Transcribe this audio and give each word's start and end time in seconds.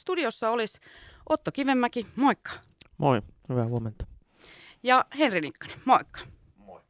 studiossa 0.00 0.50
olisi 0.50 0.80
Otto 1.28 1.52
Kivenmäki, 1.52 2.06
moikka. 2.16 2.50
Moi, 2.98 3.22
hyvää 3.48 3.66
huomenta. 3.66 4.06
Ja 4.82 5.04
Henri 5.18 5.40
Nikkanen, 5.40 5.76
moikka. 5.84 6.20
Moi. 6.56 6.80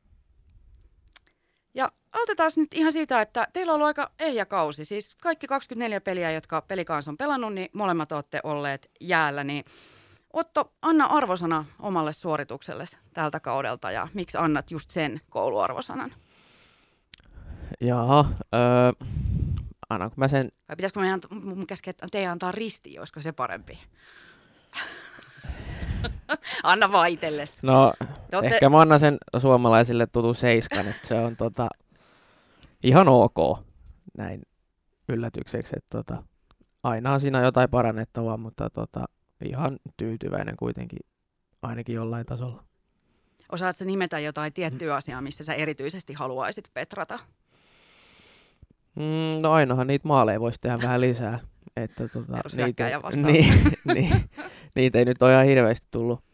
Ja 1.75 1.92
aloitetaan 2.12 2.50
nyt 2.57 2.75
ihan 2.75 2.92
siitä, 2.92 3.20
että 3.20 3.49
teillä 3.52 3.70
on 3.70 3.75
ollut 3.75 3.86
aika 3.86 4.10
ehjä 4.18 4.46
kausi. 4.46 4.84
Siis 4.84 5.17
kaikki 5.23 5.46
24 5.46 6.00
peliä, 6.00 6.31
jotka 6.31 6.62
pelikaans 6.62 7.08
on 7.08 7.17
pelannut, 7.17 7.54
niin 7.54 7.68
molemmat 7.73 8.12
olette 8.12 8.41
olleet 8.45 8.91
jäällä. 9.01 9.45
Niin 9.45 9.65
Otto, 10.33 10.73
anna 10.83 11.05
arvosana 11.05 11.65
omalle 11.79 12.13
suoritukselle 12.13 12.85
tältä 13.15 13.41
kaudelta 13.41 13.91
ja 13.91 14.09
miksi 14.15 14.39
annat 14.39 14.71
just 14.71 14.91
sen 14.91 15.21
kouluarvosanan? 15.31 16.13
Jaha, 17.81 18.25
öö, 18.55 19.07
annanko 19.91 20.14
mä 20.16 20.29
sen? 20.29 20.52
Vai 20.68 20.77
pitäisikö 20.77 21.00
meidän, 21.00 21.20
mun 21.30 21.66
käskeä 21.66 21.95
teidän 22.11 22.32
antaa 22.32 22.52
risti, 22.52 22.98
olisiko 22.98 23.20
se 23.20 23.32
parempi? 23.32 23.79
Anna 26.62 26.93
vaan 26.93 27.08
itsellesi. 27.08 27.58
No, 27.62 27.93
olette- 28.32 28.54
ehkä 28.54 28.71
mä 28.71 28.81
annan 28.81 29.00
sen 29.00 29.18
suomalaisille 29.39 30.07
tutun 30.07 30.34
seiskan, 30.34 30.89
että 30.89 31.08
se 31.08 31.14
on 31.14 31.36
tota, 31.36 31.68
ihan 32.82 33.08
ok 33.08 33.58
näin 34.18 34.42
yllätykseksi, 35.08 35.74
että 35.76 35.98
tota, 35.98 36.22
ainahan 36.82 37.20
siinä 37.20 37.38
on 37.38 37.45
jotain 37.45 37.70
parannettavaa, 37.70 38.36
mutta 38.36 38.70
tota, 38.70 39.04
ihan 39.45 39.78
tyytyväinen 39.96 40.56
kuitenkin 40.56 41.00
ainakin 41.62 41.95
jollain 41.95 42.26
tasolla. 42.26 42.64
Osaatko 43.52 43.84
nimetä 43.84 44.18
jotain 44.18 44.52
tiettyä 44.52 44.95
asiaa, 44.95 45.20
missä 45.20 45.45
sä 45.45 45.54
erityisesti 45.54 46.12
haluaisit 46.12 46.70
petrata? 46.74 47.18
Mm, 48.96 49.42
no 49.42 49.52
ainahan 49.52 49.86
niitä 49.86 50.08
maaleja 50.08 50.40
voisi 50.40 50.60
tehdä 50.60 50.78
vähän 50.82 51.00
lisää. 51.00 51.38
Että 51.76 52.08
tota, 52.08 52.32
vastaus. 52.32 53.16
niin, 53.16 53.54
niin, 53.94 54.30
niitä 54.74 54.98
ei 54.98 55.04
nyt 55.04 55.22
ole 55.22 55.32
ihan 55.32 55.46
hirveästi 55.46 55.86
tullut 55.90 56.24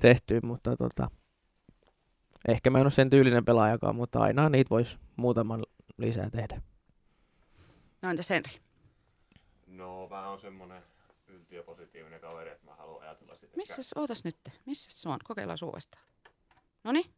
tehtyä, 0.00 0.40
mutta 0.42 0.76
tota, 0.76 1.10
ehkä 2.48 2.70
mä 2.70 2.78
en 2.78 2.84
ole 2.84 2.90
sen 2.90 3.10
tyylinen 3.10 3.44
pelaajakaan, 3.44 3.96
mutta 3.96 4.18
aina 4.18 4.48
niitä 4.48 4.70
voisi 4.70 4.98
muutaman 5.16 5.64
lisää 5.98 6.30
tehdä. 6.30 6.62
No 8.02 8.10
entäs 8.10 8.30
Henri? 8.30 8.52
No 9.66 10.08
mä 10.10 10.28
oon 10.28 10.38
semmonen 10.38 10.82
yltiöpositiivinen 11.26 12.20
kaveri, 12.20 12.50
että 12.50 12.64
mä 12.64 12.74
haluan 12.74 13.02
ajatella 13.02 13.34
sitä. 13.34 13.56
Missä 13.56 13.82
ootas 14.00 14.24
nyt? 14.24 14.36
Missä 14.66 14.90
se 14.92 15.08
on? 15.08 15.18
Kokeillaan 15.24 15.58
uudestaan. 15.62 16.04
Noniin, 16.84 17.10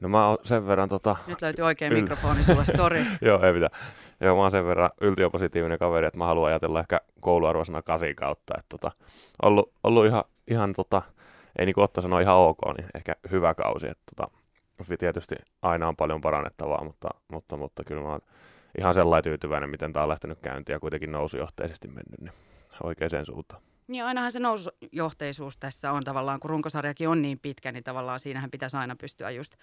No 0.00 0.08
mä 0.08 0.28
oon 0.28 0.38
sen 0.42 0.66
verran 0.66 0.88
tota... 0.88 1.16
nyt 1.26 1.42
löytyy 1.42 1.64
oikein 1.64 1.92
Yl- 1.92 1.96
mikrofoni 1.96 2.44
sulle, 2.44 2.64
sori. 2.76 3.04
Joo, 3.20 3.42
ei 3.42 3.52
mitään. 3.52 3.80
Joo, 4.20 4.36
mä 4.36 4.42
oon 4.42 4.50
sen 4.50 4.66
verran 4.66 4.90
yltiöpositiivinen 5.00 5.78
kaveri, 5.78 6.06
että 6.06 6.18
mä 6.18 6.26
haluan 6.26 6.48
ajatella 6.48 6.80
ehkä 6.80 7.00
kouluarvoisena 7.20 7.82
kasin 7.82 8.16
kautta. 8.16 8.54
Että 8.58 8.68
tota, 8.68 8.90
ollut, 9.42 9.72
ollut 9.84 10.06
ihan, 10.06 10.24
ihan 10.48 10.72
tota, 10.72 11.02
ei 11.58 11.66
niinku 11.66 11.80
Otto 11.80 12.00
sanoi 12.00 12.22
ihan 12.22 12.36
ok, 12.36 12.58
niin 12.78 12.88
ehkä 12.94 13.16
hyvä 13.30 13.54
kausi. 13.54 13.86
Että 13.86 14.12
tota, 14.16 14.30
tietysti 14.98 15.34
aina 15.62 15.88
on 15.88 15.96
paljon 15.96 16.20
parannettavaa, 16.20 16.84
mutta, 16.84 17.08
mutta, 17.28 17.56
mutta 17.56 17.84
kyllä 17.84 18.02
mä 18.02 18.08
oon 18.08 18.20
ihan 18.78 18.94
sellainen 18.94 19.24
tyytyväinen, 19.24 19.70
miten 19.70 19.92
tää 19.92 20.02
on 20.02 20.08
lähtenyt 20.08 20.38
käyntiin 20.40 20.74
ja 20.74 20.80
kuitenkin 20.80 21.12
nousujohteisesti 21.12 21.88
mennyt 21.88 22.20
niin 22.20 22.32
oikeaan 22.82 23.26
suuntaan. 23.26 23.62
Niin 23.88 24.04
ainahan 24.04 24.32
se 24.32 24.38
nousujohteisuus 24.40 25.56
tässä 25.56 25.92
on 25.92 26.04
tavallaan, 26.04 26.40
kun 26.40 26.50
runkosarjakin 26.50 27.08
on 27.08 27.22
niin 27.22 27.38
pitkä, 27.38 27.72
niin 27.72 27.84
tavallaan 27.84 28.20
siinähän 28.20 28.50
pitäisi 28.50 28.76
aina 28.76 28.96
pystyä 28.96 29.30
just 29.30 29.54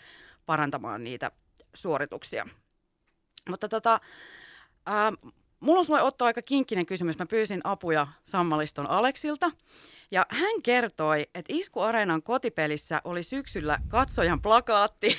parantamaan 0.46 1.04
niitä 1.04 1.32
suorituksia. 1.74 2.48
Mutta 3.50 3.70
tota, 3.70 4.00
ää, 4.86 5.12
mulla 5.64 5.80
on 5.80 5.86
sulle 5.86 6.02
Otto 6.02 6.26
aika 6.26 6.42
kinkkinen 6.42 6.86
kysymys. 6.86 7.18
Mä 7.18 7.26
pyysin 7.26 7.62
apuja 7.64 8.08
Sammaliston 8.26 8.90
Aleksilta. 8.90 9.52
Ja 10.12 10.26
hän 10.30 10.62
kertoi, 10.64 11.22
että 11.22 11.54
Isku 11.56 11.80
Areenan 11.80 12.24
kotipelissä 12.24 13.02
oli 13.04 13.24
syksyllä 13.24 13.80
katsojan 13.88 14.42
plakaatti, 14.42 15.18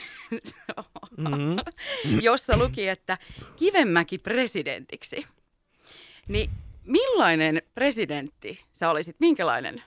Mm-hmm. 1.16 1.56
jossa 2.28 2.56
luki, 2.56 2.88
että 2.88 3.18
Kivenmäki 3.56 4.18
presidentiksi. 4.18 5.26
Niin 6.28 6.50
millainen 6.84 7.62
presidentti 7.74 8.60
sä 8.72 8.90
olisit? 8.90 9.16
Minkälainen? 9.20 9.82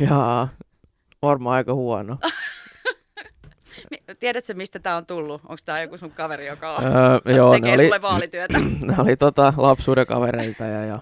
Ja 0.00 0.48
varmaan 1.22 1.56
aika 1.56 1.74
huono. 1.74 2.18
Tiedätkö, 4.20 4.54
mistä 4.54 4.78
tämä 4.78 4.96
on 4.96 5.06
tullut? 5.06 5.40
Onko 5.42 5.56
tämä 5.64 5.80
joku 5.80 5.96
sun 5.96 6.10
kaveri, 6.10 6.46
joka 6.46 6.76
on, 6.76 6.84
öö, 6.86 7.34
joo, 7.34 7.52
tekee 7.52 7.74
oli, 7.74 7.82
sulle 7.84 8.02
vaalityötä? 8.02 8.58
ne 8.86 8.94
oli 8.98 9.16
tota, 9.16 9.52
lapsuuden 9.56 10.06
kavereilta 10.06 10.64
ja, 10.64 10.84
ja 10.84 10.98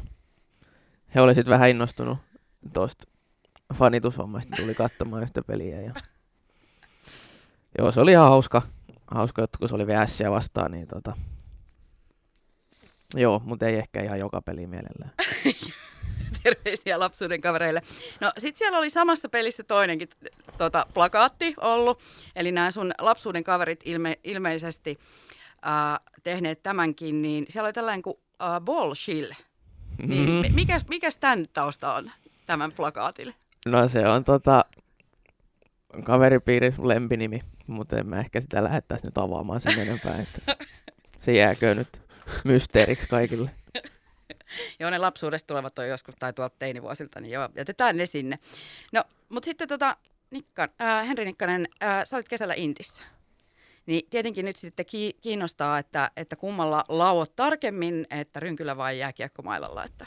he 1.14 1.20
oli 1.20 1.34
sitten 1.34 1.52
vähän 1.52 1.68
innostunut 1.68 2.18
tuosta 2.72 3.04
fanitushommasta, 3.74 4.56
tuli 4.56 4.74
katsomaan 4.74 5.22
yhtä 5.22 5.42
peliä. 5.42 5.80
Ja... 5.80 5.92
Joo, 7.78 7.92
se 7.92 8.00
oli 8.00 8.10
ihan 8.10 8.28
hauska, 8.28 8.62
hauska 9.06 9.42
juttu, 9.42 9.58
kun 9.58 9.68
se 9.68 9.74
oli 9.74 9.86
VS 9.86 10.22
vastaan, 10.30 10.70
niin 10.70 10.86
tota... 10.86 11.16
Joo, 13.14 13.42
mutta 13.44 13.66
ei 13.66 13.78
ehkä 13.78 14.02
ihan 14.02 14.18
joka 14.18 14.42
peli 14.42 14.66
mielellään. 14.66 15.12
Terveisiä 16.42 17.00
lapsuuden 17.00 17.40
kavereille. 17.40 17.82
No 18.20 18.32
sit 18.38 18.56
siellä 18.56 18.78
oli 18.78 18.90
samassa 18.90 19.28
pelissä 19.28 19.62
toinenkin 19.64 20.08
tota, 20.58 20.86
plakaatti 20.94 21.54
ollut. 21.60 22.00
Eli 22.36 22.52
nämä 22.52 22.70
sun 22.70 22.92
lapsuuden 23.00 23.44
kaverit 23.44 23.80
ilme, 23.84 24.18
ilmeisesti 24.24 24.98
äh, 25.66 26.00
tehneet 26.22 26.62
tämänkin, 26.62 27.22
niin 27.22 27.44
siellä 27.48 27.66
oli 27.66 27.72
tällainen 27.72 28.02
kuin 28.02 28.16
äh, 28.42 28.60
Ball 28.60 28.94
Shill. 28.94 29.30
Niin, 30.06 30.22
Mhm. 30.30 30.46
mm. 30.48 30.54
mikäs, 30.54 30.82
mikäs 30.88 31.18
tämän 31.18 31.46
tausta 31.52 31.94
on 31.94 32.10
tämän 32.46 32.72
plakaatille? 32.72 33.34
No 33.66 33.88
se 33.88 34.08
on 34.08 34.24
tota 34.24 34.64
kaveripiirin 36.04 36.74
lempinimi, 36.82 37.40
mutta 37.66 37.96
en 37.98 38.06
mä 38.06 38.18
ehkä 38.20 38.40
sitä 38.40 38.64
lähettäisi 38.64 39.06
nyt 39.06 39.18
avaamaan 39.18 39.60
sen 39.60 39.78
enempää, 39.78 40.16
että 40.20 40.56
se 41.20 41.32
jääkö 41.32 41.74
nyt 41.74 41.88
mysteeriksi 42.44 43.06
kaikille. 43.08 43.50
Joo, 44.80 44.90
ne 44.90 44.98
lapsuudesta 44.98 45.46
tulevat 45.46 45.78
on 45.78 45.88
joskus, 45.88 46.14
tai 46.18 46.32
tuolta 46.32 46.56
teinivuosilta, 46.58 47.20
niin 47.20 47.32
joo, 47.32 47.48
jätetään 47.56 47.96
ne 47.96 48.06
sinne. 48.06 48.38
No, 48.92 49.04
mutta 49.28 49.44
sitten 49.44 49.68
tota, 49.68 49.96
Nikkan, 50.30 50.68
äh, 50.80 51.08
Henri 51.08 51.24
Nikkanen, 51.24 51.68
äh, 51.82 52.04
sä 52.04 52.16
olit 52.16 52.28
kesällä 52.28 52.54
Intissä. 52.56 53.02
Niin 53.86 54.06
tietenkin 54.10 54.44
nyt 54.44 54.56
sitten 54.56 54.86
ki- 54.86 55.16
kiinnostaa, 55.20 55.78
että, 55.78 56.10
että 56.16 56.36
kummalla 56.36 56.84
lauot 56.88 57.36
tarkemmin, 57.36 58.06
että 58.10 58.40
rynkylä 58.40 58.76
vai 58.76 58.98
jääkiekkomailalla, 58.98 59.84
että 59.84 60.06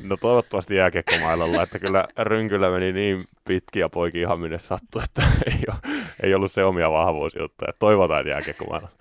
No 0.00 0.16
toivottavasti 0.16 0.74
jääkiekkomailalla, 0.74 1.62
että 1.62 1.78
kyllä 1.78 2.04
rynkylä 2.18 2.70
meni 2.70 2.92
niin 2.92 3.24
pitkiä 3.44 3.88
poikia 3.88 4.20
ihan 4.20 4.40
minne 4.40 4.58
sattui, 4.58 5.02
että 5.04 5.22
ei, 5.46 5.60
ole, 5.68 5.96
ei 6.22 6.34
ollut 6.34 6.52
se 6.52 6.64
omia 6.64 6.90
vahvuusjuttuja. 6.90 7.72
Toivotaan, 7.78 8.20
että 8.20 8.30
jääkiekkomailalla. 8.30 8.96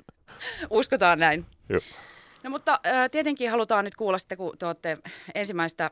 uskotaan 0.69 1.19
näin. 1.19 1.45
Joo. 1.69 1.79
No 2.45 2.51
mutta 2.51 2.79
äh, 2.87 3.09
tietenkin 3.09 3.51
halutaan 3.51 3.85
nyt 3.85 3.95
kuulla 3.95 4.17
sitten, 4.17 4.37
kun 4.37 4.57
te 4.57 4.65
olette 4.65 4.97
ensimmäistä 5.35 5.91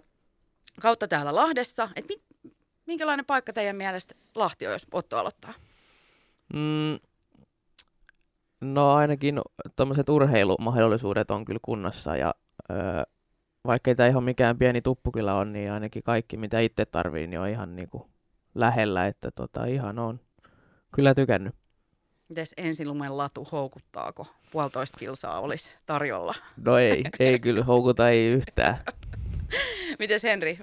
kautta 0.81 1.07
täällä 1.07 1.35
Lahdessa, 1.35 1.89
että 1.95 2.13
mi- 2.13 2.51
minkälainen 2.85 3.25
paikka 3.25 3.53
teidän 3.53 3.75
mielestä 3.75 4.15
Lahti 4.35 4.67
on, 4.67 4.73
jos 4.73 4.85
Otto 4.91 5.17
aloittaa? 5.17 5.53
Mm, 6.53 6.99
no 8.61 8.93
ainakin 8.93 9.41
tuommoiset 9.75 10.09
urheilumahdollisuudet 10.09 11.31
on 11.31 11.45
kyllä 11.45 11.59
kunnossa 11.61 12.15
ja 12.15 12.33
öö, 12.71 12.77
vaikka 13.67 13.91
ei 13.91 13.95
tämä 13.95 14.09
ihan 14.09 14.23
mikään 14.23 14.57
pieni 14.57 14.81
tuppu 14.81 15.11
kyllä 15.11 15.35
on, 15.35 15.53
niin 15.53 15.71
ainakin 15.71 16.03
kaikki 16.03 16.37
mitä 16.37 16.59
itse 16.59 16.85
tarviin 16.85 17.29
niin 17.29 17.39
on 17.39 17.49
ihan 17.49 17.75
niinku 17.75 18.09
lähellä, 18.55 19.07
että 19.07 19.31
tota, 19.31 19.65
ihan 19.65 19.99
on 19.99 20.19
kyllä 20.95 21.15
tykännyt. 21.15 21.55
Mites 22.33 22.53
ensilumen 22.57 23.17
latu 23.17 23.47
houkuttaako? 23.51 24.27
Puolitoista 24.51 24.97
kilsaa 24.97 25.39
olisi 25.39 25.77
tarjolla. 25.85 26.35
No 26.65 26.77
ei, 26.77 27.03
ei 27.19 27.39
kyllä 27.39 27.63
houkuta 27.63 28.09
ei 28.09 28.27
yhtään. 28.27 28.77
Mites 29.99 30.23
Henri? 30.23 30.59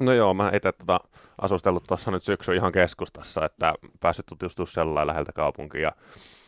No 0.00 0.12
joo, 0.12 0.34
mä 0.34 0.50
itse 0.54 0.72
tota, 0.72 1.00
asustellut 1.38 1.84
tuossa 1.88 2.10
nyt 2.10 2.22
syksy 2.24 2.54
ihan 2.54 2.72
keskustassa, 2.72 3.44
että 3.44 3.74
päässyt 4.00 4.26
tutustua 4.26 4.66
sellainen 4.66 5.06
läheltä 5.06 5.32
kaupunkiin. 5.32 5.82
Ja 5.82 5.92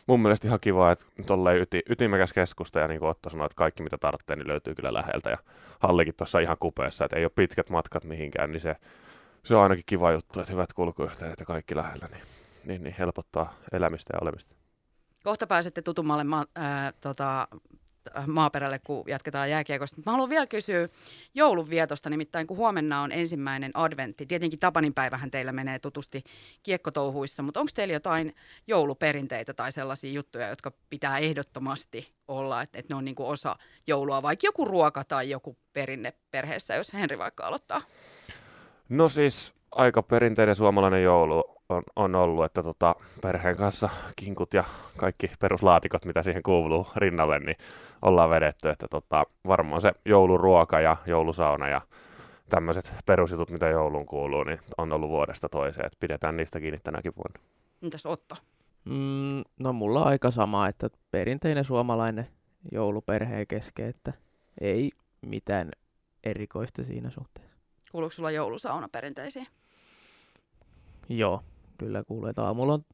mun 0.07 0.21
mielestä 0.21 0.49
ihan 0.49 0.61
kiva, 0.61 0.93
että 0.93 1.05
tolleen 1.27 1.63
yti, 1.63 1.83
ytimekäs 1.89 2.33
keskusta 2.33 2.79
ja 2.79 2.89
niin 2.89 3.01
kuin 3.01 3.11
Otto 3.11 3.31
sanoi, 3.31 3.47
että 3.47 3.57
kaikki 3.57 3.83
mitä 3.83 3.99
tarvitsee, 3.99 4.37
niin 4.37 4.49
löytyy 4.49 4.75
kyllä 4.75 4.95
läheltä. 4.95 5.31
Ja 5.31 5.39
hallikin 5.81 6.15
tuossa 6.15 6.39
ihan 6.39 6.57
kupeessa, 6.61 7.05
että 7.05 7.17
ei 7.17 7.25
ole 7.25 7.33
pitkät 7.35 7.71
matkat 7.71 8.05
mihinkään, 8.05 8.53
niin 8.53 8.61
se, 8.61 8.77
se 9.43 9.55
on 9.55 9.63
ainakin 9.63 9.85
kiva 9.87 10.13
juttu, 10.13 10.41
että 10.41 10.53
hyvät 10.53 10.73
kulkuyhteydet 10.73 11.41
ja 11.41 11.47
kaikki 11.47 11.77
lähellä, 11.77 12.09
niin, 12.13 12.23
niin, 12.67 12.83
niin 12.83 12.95
helpottaa 12.99 13.55
elämistä 13.73 14.11
ja 14.13 14.19
olemista. 14.23 14.55
Kohta 15.25 15.47
pääsette 15.47 15.83
tutummalle 15.83 16.25
ma- 16.25 16.47
ää, 16.55 16.93
tota, 17.01 17.49
äh, 18.17 18.27
maaperälle, 18.27 18.79
kun 18.79 19.05
jatketaan 19.09 19.51
jääkiekosta. 19.51 20.03
Mä 20.07 20.13
haluan 20.13 20.29
vielä 20.29 20.47
kysyä 20.47 20.89
joulunvietosta, 21.35 22.11
nimittäin 22.11 22.47
kun 22.47 22.57
huomenna 22.57 23.03
on 23.03 23.13
ensimmäinen 23.13 23.71
adventti. 23.75 24.27
Tietenkin 24.27 24.59
Tapanin 24.59 24.95
päivähän 24.95 25.31
teillä 25.31 25.53
menee 25.53 25.79
tutusti 25.79 26.25
kiekkotouhuissa, 26.63 27.43
mutta 27.43 27.61
onko 27.61 27.71
teillä 27.75 27.95
jotain 27.95 28.35
jouluperinteitä 28.67 29.55
tai 29.55 29.73
sellaisia 29.73 30.13
juttuja, 30.13 30.49
jotka 30.49 30.73
pitää 30.91 31.19
ehdottomasti 31.19 32.15
olla, 32.29 32.63
että, 32.63 32.79
että 32.79 32.95
ne 32.95 32.99
on 32.99 33.05
niin 33.05 33.15
kuin 33.15 33.29
osa 33.29 33.57
joulua, 33.87 34.23
vaikka 34.23 34.47
joku 34.47 34.65
ruoka 34.65 35.05
tai 35.05 35.31
joku 35.31 35.57
perinne 35.73 36.13
perheessä, 36.31 36.75
jos 36.75 36.93
Henri 36.95 37.19
vaikka 37.19 37.47
aloittaa? 37.47 37.81
No 38.89 39.09
siis 39.09 39.55
aika 39.73 40.03
perinteinen 40.03 40.57
suomalainen 40.57 41.03
joulu 41.03 41.54
on, 41.69 41.83
on 41.97 42.15
ollut, 42.15 42.45
että 42.45 42.63
tota, 42.63 42.95
perheen 43.23 43.57
kanssa 43.57 43.89
kinkut 44.17 44.55
ja 44.55 44.65
kaikki 44.97 45.31
peruslaatikot, 45.41 46.05
mitä 46.05 46.23
siihen 46.23 46.43
kuuluu 46.43 46.87
rinnalle, 46.97 47.39
niin 47.39 47.57
ollaan 48.03 48.31
vedetty. 48.31 48.69
Että 48.69 48.87
tota, 48.91 49.25
varmaan 49.47 49.81
se 49.81 49.93
jouluruoka 50.05 50.81
ja 50.81 50.97
joulusauna 51.07 51.69
ja 51.69 51.81
tämmöiset 52.49 52.95
perusjutut, 53.07 53.51
mitä 53.51 53.69
jouluun 53.69 54.07
kuuluu, 54.07 54.45
niin 54.45 54.61
on 54.79 54.93
ollut 54.93 55.11
vuodesta 55.11 55.49
toiseen. 55.49 55.87
Että 55.87 55.97
pidetään 56.01 56.37
niistä 56.37 56.61
kiinni 56.61 56.81
tänäkin 56.85 57.13
vuonna. 57.17 57.49
Mitäs 57.81 58.07
Otto? 58.07 58.35
Mm, 58.85 59.43
no 59.59 59.73
mulla 59.73 60.01
on 60.01 60.07
aika 60.07 60.31
sama, 60.31 60.69
että 60.69 60.91
perinteinen 61.11 61.65
suomalainen 61.65 62.27
joulu 62.73 63.01
perheen 63.01 63.47
kesken, 63.47 63.89
että 63.89 64.13
ei 64.61 64.91
mitään 65.21 65.71
erikoista 66.25 66.85
siinä 66.85 67.11
suhteessa. 67.11 67.57
Kuuluuko 67.93 68.13
sulla 68.13 68.31
joulusauna 68.31 68.89
perinteisiin? 68.89 69.47
Joo, 71.09 71.43
kyllä 71.79 72.05
kuuluu. 72.05 72.29
Että 72.29 72.43
aamulla 72.43 72.73
on 72.73 72.85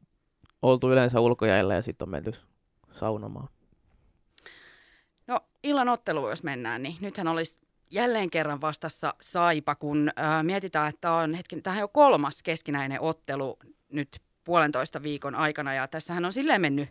oltu 0.62 0.90
yleensä 0.90 1.20
ulkojäällä 1.20 1.74
ja 1.74 1.82
sitten 1.82 2.06
on 2.06 2.10
menty 2.10 2.32
saunomaan. 2.92 3.48
No 5.26 5.40
illan 5.62 5.88
ottelu, 5.88 6.28
jos 6.28 6.42
mennään, 6.42 6.82
niin 6.82 6.96
nythän 7.00 7.28
olisi 7.28 7.56
jälleen 7.90 8.30
kerran 8.30 8.60
vastassa 8.60 9.14
Saipa, 9.20 9.74
kun 9.74 10.10
äh, 10.18 10.44
mietitään, 10.44 10.88
että 10.88 11.12
on 11.12 11.34
hetken, 11.34 11.62
tämähän 11.62 11.82
on 11.82 11.90
kolmas 11.92 12.42
keskinäinen 12.42 13.00
ottelu 13.00 13.58
nyt 13.92 14.22
puolentoista 14.44 15.02
viikon 15.02 15.34
aikana 15.34 15.74
ja 15.74 15.88
tässähän 15.88 16.24
on 16.24 16.32
silleen 16.32 16.60
mennyt 16.60 16.88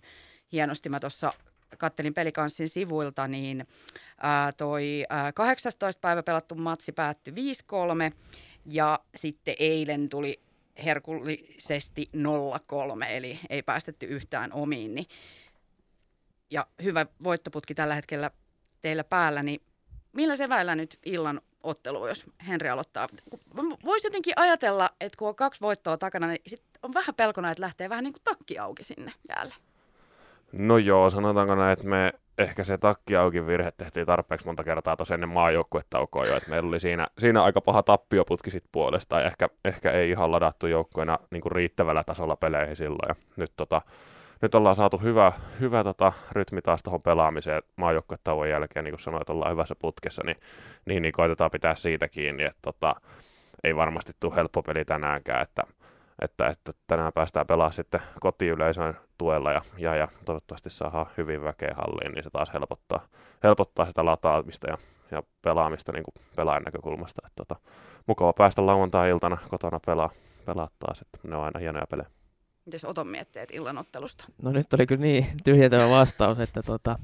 hienosti. 0.52 0.90
Mä 0.90 1.00
tuossa 1.00 1.34
kattelin 1.78 2.14
pelikanssin 2.14 2.70
sivuilta, 2.70 3.28
niin 3.28 3.68
ää, 4.18 4.52
toi 4.52 5.06
ää, 5.10 5.34
18. 5.34 6.00
päivä 6.02 6.24
pelattu 6.24 6.56
matsi 6.56 6.92
päättyi 6.92 7.34
5-3 8.12 8.14
ja 8.66 9.00
sitten 9.16 9.56
eilen 9.60 10.10
tuli 10.10 10.40
herkullisesti 10.86 12.10
0-3, 13.04 13.06
eli 13.10 13.40
ei 13.50 13.64
päästetty 13.64 14.06
yhtään 14.06 14.54
omiin. 14.54 14.96
Niin, 14.96 15.08
ja 16.52 16.68
hyvä 16.84 17.06
voittoputki 17.24 17.76
tällä 17.76 17.96
hetkellä 17.96 18.32
teillä 18.82 19.04
päällä, 19.04 19.44
niin 19.44 19.62
millä 20.14 20.36
se 20.36 20.50
väillä 20.50 20.76
nyt 20.76 21.00
illan 21.06 21.42
ottelu, 21.64 22.08
jos 22.08 22.26
Henri 22.48 22.70
aloittaa? 22.70 23.08
Voisi 23.86 24.08
jotenkin 24.08 24.34
ajatella, 24.36 24.90
että 25.02 25.18
kun 25.18 25.28
on 25.28 25.36
kaksi 25.36 25.62
voittoa 25.62 25.98
takana, 25.98 26.28
niin 26.28 26.42
sit 26.48 26.64
on 26.84 26.94
vähän 26.94 27.16
pelkona, 27.16 27.52
että 27.52 27.62
lähtee 27.62 27.90
vähän 27.90 28.04
niin 28.04 28.14
kuin 28.14 28.24
takki 28.24 28.60
auki 28.60 28.84
sinne 28.84 29.14
jäälle. 29.30 29.54
No 30.52 30.78
joo, 30.78 31.10
sanotaanko 31.10 31.56
näin, 31.56 31.74
että 31.74 31.88
me 31.88 32.14
ehkä 32.40 32.64
se 32.64 32.78
takki 32.78 33.16
auki 33.16 33.48
virhe 33.48 33.72
tehtiin 33.72 34.06
tarpeeksi 34.06 34.46
monta 34.46 34.64
kertaa 34.64 34.98
tuossa 34.98 35.14
ennen 35.14 35.30
maajoukkuetaukoa 35.30 36.26
jo, 36.26 36.38
että 36.38 36.50
meillä 36.50 36.68
oli 36.68 36.80
siinä, 36.80 37.08
siinä 37.18 37.44
aika 37.44 37.62
paha 37.62 37.84
tappioputki 37.84 38.52
sit 38.52 38.64
puolesta, 38.72 39.20
ja 39.20 39.28
ehkä, 39.28 39.50
ehkä 39.66 39.92
ei 39.92 40.10
ihan 40.10 40.32
ladattu 40.32 40.68
joukkoina 40.68 41.20
niin 41.32 41.42
kuin 41.42 41.52
riittävällä 41.52 42.04
tasolla 42.04 42.36
peleihin 42.36 42.76
silloin, 42.76 43.10
ja 43.10 43.16
nyt, 43.36 43.52
tota, 43.58 43.82
nyt 44.42 44.56
ollaan 44.56 44.76
saatu 44.76 44.98
hyvä, 44.98 45.32
hyvä 45.60 45.84
tota, 45.84 46.14
rytmi 46.32 46.62
taas 46.62 46.84
tuohon 46.84 47.02
pelaamiseen 47.02 47.64
maajoukkuetauon 47.76 48.50
jälkeen, 48.50 48.84
niin 48.84 48.94
kuin 48.94 49.02
sanoit, 49.02 49.30
ollaan 49.30 49.52
hyvässä 49.52 49.76
putkessa, 49.80 50.22
niin, 50.26 50.38
niin, 50.86 51.02
niin 51.02 51.14
koitetaan 51.14 51.52
pitää 51.52 51.76
siitä 51.76 52.08
kiinni, 52.08 52.44
että 52.44 52.60
tota, 52.62 52.96
ei 53.64 53.76
varmasti 53.76 54.12
tule 54.20 54.36
helppo 54.36 54.64
peli 54.64 54.86
tänäänkään, 54.86 55.42
että 55.42 55.64
että, 56.22 56.48
että 56.48 56.74
tänään 56.88 57.14
päästään 57.14 57.48
pelaamaan 57.48 57.74
sitten 57.74 58.02
kotiyleisön 58.20 58.98
tuella 59.18 59.52
ja, 59.52 59.62
ja, 59.78 59.96
ja 59.96 60.08
toivottavasti 60.26 60.70
saadaan 60.70 61.06
hyvin 61.18 61.44
väkeä 61.44 61.74
halliin, 61.78 62.14
niin 62.14 62.24
se 62.24 62.30
taas 62.30 62.54
helpottaa, 62.54 63.08
helpottaa 63.44 63.86
sitä 63.86 64.06
lataamista 64.06 64.70
ja, 64.70 64.78
ja 65.12 65.24
pelaamista 65.42 65.92
niin 65.92 66.04
kuin 66.04 66.26
pelaajan 66.36 66.64
näkökulmasta. 66.64 67.22
Että, 67.26 67.46
tota, 67.46 67.56
mukava 68.08 68.34
päästä 68.34 68.66
lauantai-iltana 68.66 69.38
kotona 69.50 69.80
pelaa, 69.86 70.10
pelaa 70.46 70.70
taas, 70.80 71.02
että 71.02 71.20
ne 71.24 71.36
on 71.36 71.44
aina 71.44 71.60
hienoja 71.60 71.88
pelejä. 71.88 72.10
Mites 72.66 72.86
Oton 72.86 73.08
mietteet 73.08 73.52
illanottelusta? 73.52 74.26
No 74.42 74.52
nyt 74.52 74.74
oli 74.74 74.86
kyllä 74.86 75.02
niin 75.02 75.26
tyhjentävä 75.44 75.90
vastaus, 75.90 76.40
että 76.40 76.64
tota, 76.64 77.00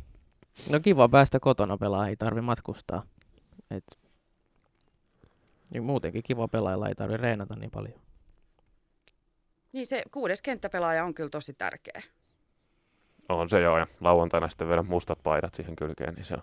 no 0.70 0.80
kiva 0.80 1.10
päästä 1.10 1.40
kotona 1.40 1.78
pelaa, 1.78 2.08
ei 2.08 2.16
tarvi 2.16 2.42
matkustaa. 2.42 3.04
Et, 3.72 3.98
niin 5.72 5.84
muutenkin 5.84 6.24
kiva 6.24 6.48
pelailla, 6.48 6.88
ei 6.88 6.96
tarvi 6.96 7.18
reenata 7.18 7.56
niin 7.56 7.72
paljon. 7.72 8.05
Niin 9.76 9.88
se 9.88 10.04
kuudes 10.12 10.42
kenttäpelaaja 10.42 11.06
on 11.06 11.14
kyllä 11.14 11.30
tosi 11.30 11.54
tärkeä. 11.54 12.02
On 13.30 13.50
se 13.50 13.62
joo, 13.62 13.78
ja 13.78 13.88
lauantaina 14.02 14.50
sitten 14.50 14.68
vielä 14.68 14.84
mustat 14.84 15.20
paidat 15.24 15.54
siihen 15.54 15.76
kylkeen, 15.76 16.14
niin 16.14 16.26
se 16.26 16.34
on, 16.34 16.42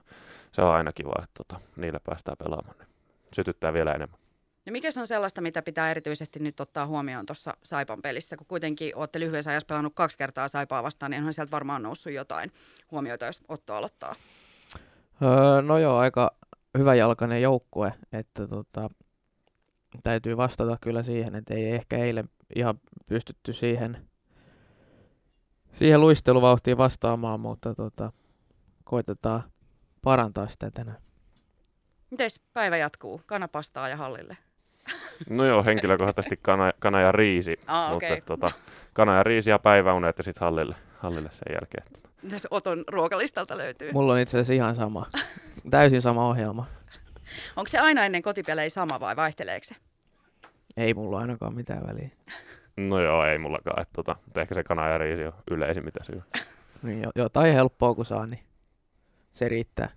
se 0.52 0.62
on 0.62 0.74
aina 0.74 0.92
kiva, 0.92 1.12
että 1.22 1.44
tota, 1.44 1.60
niillä 1.76 2.00
päästään 2.04 2.36
pelaamaan. 2.38 2.76
Niin 2.78 2.88
sytyttää 3.34 3.72
vielä 3.72 3.92
enemmän. 3.92 4.20
Ja 4.66 4.72
mikä 4.72 4.90
se 4.90 5.00
on 5.00 5.06
sellaista, 5.06 5.40
mitä 5.40 5.62
pitää 5.62 5.90
erityisesti 5.90 6.38
nyt 6.38 6.60
ottaa 6.60 6.86
huomioon 6.86 7.26
tuossa 7.26 7.52
Saipan 7.62 8.02
pelissä, 8.02 8.36
kun 8.36 8.46
kuitenkin 8.46 8.96
olette 8.96 9.20
lyhyessä 9.20 9.50
ajassa 9.50 9.66
pelannut 9.66 9.94
kaksi 9.94 10.18
kertaa 10.18 10.48
Saipaa 10.48 10.82
vastaan, 10.82 11.10
niin 11.10 11.24
on 11.24 11.34
sieltä 11.34 11.50
varmaan 11.50 11.82
noussut 11.82 12.12
jotain 12.12 12.52
huomioita, 12.90 13.26
jos 13.26 13.40
Otto 13.48 13.74
aloittaa. 13.74 14.14
Öö, 15.22 15.62
no 15.62 15.78
joo, 15.78 15.98
aika 15.98 16.36
hyvä 16.78 16.94
jalkainen 16.94 17.42
joukkue, 17.42 17.92
että 18.12 18.46
tota, 18.46 18.90
täytyy 20.02 20.36
vastata 20.36 20.76
kyllä 20.80 21.02
siihen, 21.02 21.34
että 21.34 21.54
ei 21.54 21.70
ehkä 21.70 21.96
eilen 21.96 22.28
ihan 22.56 22.80
pystytty 23.06 23.52
siihen, 23.52 24.08
siihen 25.74 26.00
luisteluvauhtiin 26.00 26.78
vastaamaan, 26.78 27.40
mutta 27.40 27.74
tota, 27.74 28.12
koitetaan 28.84 29.42
parantaa 30.02 30.48
sitä 30.48 30.70
tänään. 30.70 30.98
Miten 32.10 32.30
päivä 32.52 32.76
jatkuu? 32.76 33.20
Kanapastaa 33.26 33.88
ja 33.88 33.96
hallille? 33.96 34.36
No 35.30 35.44
joo, 35.44 35.64
henkilökohtaisesti 35.64 36.38
kana, 36.42 36.72
kana 36.78 37.00
ja 37.00 37.12
riisi, 37.12 37.60
ah, 37.66 37.90
mutta 37.92 38.06
okay. 38.06 38.20
tota, 38.20 38.50
kana 38.92 39.16
ja 39.16 39.22
riisi 39.22 39.50
ja 39.50 39.58
päiväunet 39.58 40.18
ja 40.18 40.24
sitten 40.24 40.40
hallille, 40.40 40.76
hallille 40.98 41.30
sen 41.32 41.54
jälkeen. 41.54 41.84
Mitäs 42.22 42.46
Oton 42.50 42.84
ruokalistalta 42.88 43.58
löytyy? 43.58 43.92
Mulla 43.92 44.12
on 44.12 44.18
itse 44.18 44.36
asiassa 44.36 44.52
ihan 44.52 44.76
sama. 44.76 45.06
Täysin 45.70 46.02
sama 46.02 46.28
ohjelma. 46.28 46.66
Onko 47.56 47.68
se 47.68 47.78
aina 47.78 48.04
ennen 48.04 48.22
kotipelejä 48.22 48.70
sama 48.70 49.00
vai 49.00 49.16
vaihteleeko 49.16 49.64
se? 49.64 49.74
Ei 50.76 50.94
mulla 50.94 51.18
ainakaan 51.18 51.54
mitään 51.54 51.86
väliä. 51.86 52.10
No 52.76 53.00
joo, 53.00 53.24
ei 53.24 53.38
mullakaan. 53.38 53.82
Että 53.82 53.92
tota, 53.92 54.16
mutta 54.24 54.40
ehkä 54.40 54.54
se 54.54 54.64
kana 54.64 54.88
ja 54.88 54.98
riisi 54.98 55.24
on 55.24 55.32
yleisin, 55.50 55.84
mitä 55.84 56.04
syö. 56.04 56.20
Niin, 56.82 57.06
jotain 57.14 57.54
helppoa 57.54 57.94
kun 57.94 58.04
saa, 58.04 58.26
niin 58.26 58.44
se 59.34 59.48
riittää. 59.48 59.88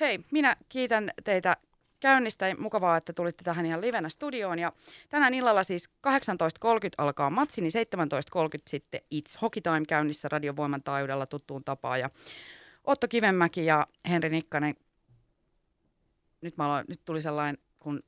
Hei, 0.00 0.18
minä 0.32 0.56
kiitän 0.68 1.10
teitä 1.24 1.56
käynnistä. 2.00 2.54
Mukavaa, 2.58 2.96
että 2.96 3.12
tulitte 3.12 3.44
tähän 3.44 3.66
ihan 3.66 3.80
livenä 3.80 4.08
studioon. 4.08 4.58
Ja 4.58 4.72
tänään 5.08 5.34
illalla 5.34 5.62
siis 5.62 5.90
18.30 5.90 6.10
alkaa 6.98 7.30
matsi, 7.30 7.60
niin 7.60 7.72
17.30 8.36 8.62
sitten 8.66 9.00
It's 9.14 9.38
Hockey 9.42 9.60
Time 9.62 9.82
käynnissä 9.88 10.28
radiovoiman 10.28 10.82
taajuudella 10.82 11.26
tuttuun 11.26 11.64
tapaan. 11.64 12.00
Ja 12.00 12.10
Otto 12.84 13.08
Kivenmäki 13.08 13.64
ja 13.64 13.86
Henri 14.08 14.30
Nikkanen. 14.30 14.74
Nyt, 16.40 16.56
mä 16.56 16.64
aloin, 16.64 16.84
nyt 16.88 17.00
tuli 17.04 17.22
sellainen, 17.22 17.58
kun 17.78 18.02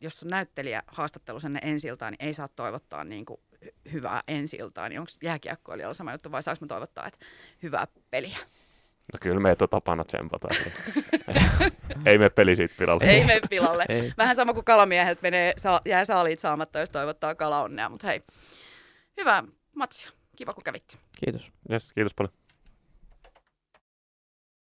jos 0.00 0.22
on 0.22 0.28
näyttelijä 0.28 0.82
haastattelu 0.86 1.38
ennen 1.46 1.62
ensiltaan, 1.64 2.12
niin 2.12 2.26
ei 2.26 2.34
saa 2.34 2.48
toivottaa 2.48 3.04
niin 3.04 3.24
kuin 3.24 3.40
hyvää 3.92 4.20
ensiltaa. 4.28 4.88
Niin 4.88 5.00
onko 5.00 5.12
jääkiekkoilijalla 5.22 5.94
sama 5.94 6.12
juttu 6.12 6.32
vai 6.32 6.42
saanko 6.42 6.66
toivottaa, 6.66 7.06
että 7.06 7.26
hyvää 7.62 7.86
peliä? 8.10 8.38
No 9.12 9.18
kyllä 9.20 9.40
meitä 9.40 9.64
on 9.64 9.68
tapana 9.68 10.04
tsempata. 10.04 10.48
ei 12.06 12.18
me 12.18 12.30
peli 12.30 12.56
siitä 12.56 12.74
pilalle. 12.78 13.04
Ei 13.04 13.24
mene 13.24 13.40
pilalle. 13.50 13.84
Ei. 13.88 14.12
Vähän 14.18 14.36
sama 14.36 14.54
kuin 14.54 14.64
kalamieheltä 14.64 15.22
menee, 15.22 15.52
saa, 15.56 15.80
jää 15.84 16.04
saaliit 16.04 16.40
saamatta, 16.40 16.78
jos 16.78 16.90
toivottaa 16.90 17.34
kala 17.34 17.62
onnea. 17.62 17.88
Mutta 17.88 18.06
hei, 18.06 18.22
hyvää 19.16 19.44
matsia. 19.74 20.10
Kiva 20.36 20.54
kun 20.54 20.64
kävitte. 20.64 20.96
Kiitos. 21.24 21.52
Yes, 21.70 21.92
kiitos 21.92 22.14
paljon. 22.14 22.32